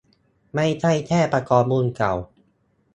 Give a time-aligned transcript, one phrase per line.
[0.55, 2.13] ไม่ใช่แค่ประคองบุญเก่า